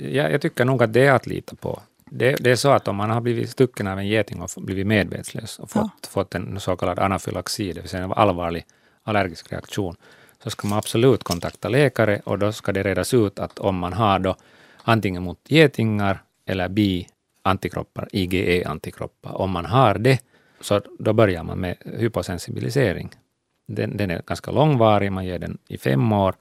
[0.00, 1.82] jag, jag tycker nog att det är att lita på.
[2.10, 4.86] Det, det, är så att om man har blivit stucken av en geting och blivit
[4.86, 6.08] medvetslös och fått, ja.
[6.08, 8.64] fått en så kallad anafylaxi, det vill säga en allvarlig
[9.02, 9.96] allergisk reaktion,
[10.42, 13.92] så ska man absolut kontakta läkare och då ska det redas ut att om man
[13.92, 14.36] har då
[14.82, 17.06] antingen mot getingar eller bi
[17.42, 20.20] antikroppar, IgE-antikroppar, om man har det,
[20.60, 23.10] så då börjar man med hyposensibilisering.
[23.68, 26.34] Den, den är ganska långvarig, man ger den i fem år,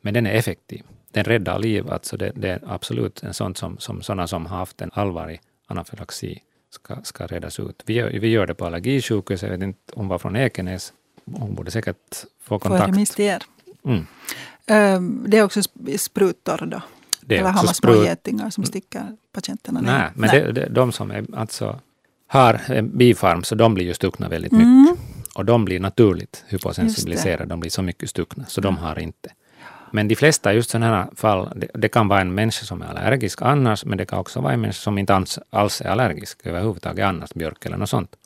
[0.00, 0.82] men den är effektiv.
[1.12, 4.56] Den räddar liv, alltså det, det är absolut en sån som, som sådana som har
[4.56, 7.82] haft en allvarlig anafylaxi ska, ska redas ut.
[7.86, 10.92] Vi gör, vi gör det på allergisjukhuset, jag vet inte, hon var från Ekenäs,
[11.24, 12.84] hon borde säkert få kontakt.
[12.84, 13.42] Få remiss till er.
[13.84, 14.06] Mm.
[14.66, 15.62] Ehm, det är också
[15.98, 16.82] sprutor då?
[17.20, 19.92] Det Eller har man små getingar som sticker patienterna ner?
[19.92, 20.40] Nej, men Nej.
[20.40, 21.80] Det, det, de som är, alltså,
[22.26, 24.82] har en bifarm, så de blir ju stuckna väldigt mm.
[24.82, 24.98] mycket.
[25.34, 29.30] Och de blir naturligt hyposensibiliserade, de blir så mycket stuckna, så de har inte.
[29.90, 32.86] Men de flesta just sådana här fall, det, det, kan vara en människa som är
[32.86, 37.04] allergisk annars, men det kan också vara en människa som inte alls är allergisk överhuvudtaget
[37.04, 38.16] annars, björk eller något sånt.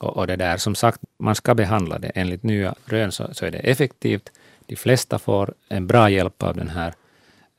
[0.00, 2.08] Och, och, det där, som sagt, man ska behandla det.
[2.14, 4.32] Enligt nya rön så, så är det effektivt.
[4.66, 6.94] De flesta får en bra hjälp av den här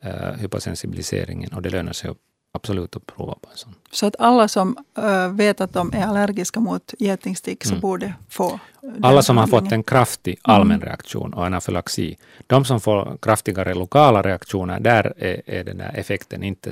[0.05, 2.09] uh, hyposensibiliseringen och det lönar sig
[2.55, 3.75] absolut att prova på en sån.
[3.91, 7.81] Så att alla som uh, vet att de är allergiska mot getingstick så mm.
[7.81, 8.59] borde få
[9.01, 10.85] Alla som har fått en kraftig allmän mm.
[10.87, 12.17] reaktion och anafylaxi.
[12.47, 16.71] De som får kraftigare lokala reaktioner, där är, är den där effekten inte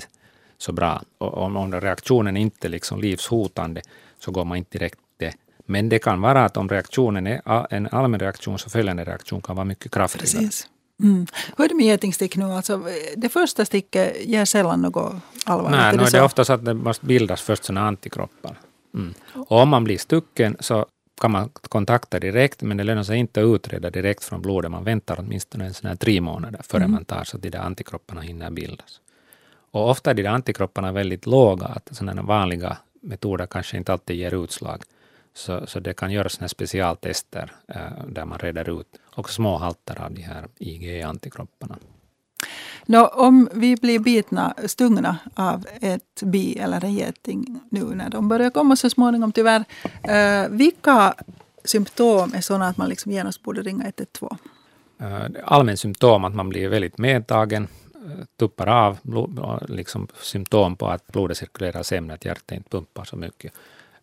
[0.57, 1.01] så bra.
[1.17, 3.81] Och om, om reaktionen inte är liksom livshotande
[4.19, 5.33] så går man inte direkt det.
[5.65, 7.41] Men det kan vara att om reaktionen är
[7.73, 10.41] en allmän reaktion så följande reaktion kan vara mycket kraftigare.
[10.41, 10.67] Precis.
[11.03, 11.27] Mm.
[11.57, 12.45] Hur är det med getingstick nu?
[12.45, 12.81] Alltså,
[13.15, 15.13] det första sticket ger sällan något
[15.45, 15.77] allvarligt.
[15.77, 18.59] Nej, nu är det, det ofta så att det måste bildas först sådana antikroppar.
[18.93, 19.13] Mm.
[19.33, 20.85] Och om man blir stucken så
[21.21, 24.71] kan man kontakta direkt, men det lönar sig inte att utreda direkt från blodet.
[24.71, 26.91] Man väntar åtminstone en sån här tre månader före mm.
[26.91, 28.99] man tar så att de där antikropparna hinner bildas.
[29.71, 34.15] Och ofta är de där antikropparna väldigt låga, att sådana vanliga metoder kanske inte alltid
[34.15, 34.83] ger utslag.
[35.33, 40.13] Så, så det kan göras specialtester eh, där man reder ut också små halter av
[40.13, 41.77] de här IgE-antikropparna.
[42.85, 48.27] Nå, om vi blir bitna, stungna av ett bi eller en geting nu när de
[48.29, 49.65] börjar komma så småningom tyvärr.
[50.03, 51.13] Eh, vilka
[51.63, 54.37] symptom är sådana att man liksom genast borde ringa 112?
[54.99, 60.87] Eh, allmän symptom att man blir väldigt medtagen, eh, tuppar av, blod, liksom symptom på
[60.87, 63.53] att blodet cirkulerar sämre, att hjärtat inte pumpar så mycket.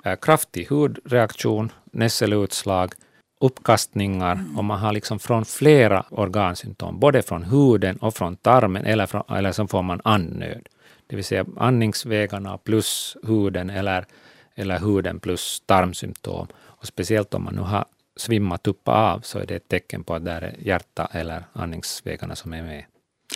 [0.05, 2.93] Äh, kraftig hudreaktion, nässelutslag,
[3.41, 9.07] uppkastningar och man har liksom från flera organsymptom, både från huden och från tarmen eller,
[9.07, 10.69] från, eller så får man andnöd.
[11.07, 14.07] Det vill säga andningsvägarna plus huden eller,
[14.55, 16.47] eller huden plus tarmsymptom.
[16.57, 17.85] Och speciellt om man nu har
[18.17, 22.37] svimmat upp av så är det ett tecken på att det är hjärta eller andningsvägarna
[22.37, 22.85] som är med.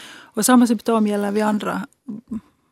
[0.06, 1.86] Och samma symptom gäller vid andra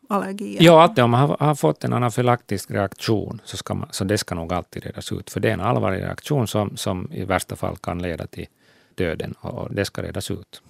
[0.07, 0.63] allergier?
[0.63, 4.17] Ja, alltid om man har, har, fått en anafylaktisk reaktion så, ska man, så det
[4.17, 5.29] ska nog alltid redas ut.
[5.29, 8.47] För det är en allvarlig reaktion som, som i värsta fall kan leda till
[8.95, 10.61] döden och det ska redas ut.